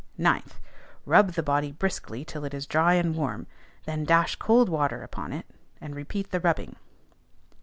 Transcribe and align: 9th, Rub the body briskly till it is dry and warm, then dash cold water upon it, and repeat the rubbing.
9th, 0.17 0.53
Rub 1.05 1.33
the 1.33 1.43
body 1.43 1.71
briskly 1.71 2.25
till 2.25 2.43
it 2.43 2.55
is 2.55 2.65
dry 2.65 2.95
and 2.95 3.15
warm, 3.15 3.45
then 3.85 4.03
dash 4.03 4.35
cold 4.37 4.67
water 4.67 5.03
upon 5.03 5.31
it, 5.31 5.45
and 5.79 5.95
repeat 5.95 6.31
the 6.31 6.39
rubbing. 6.39 6.75